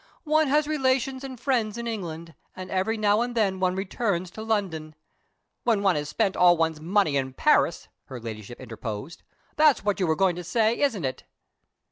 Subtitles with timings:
[0.23, 4.41] One has relations and friends in England and every now and then one returns to
[4.41, 4.95] London"
[5.63, 9.21] "When one has spent all one's money in Paris," her Ladyship interposed.
[9.57, 11.25] "That's what you were going to say, isn't it?"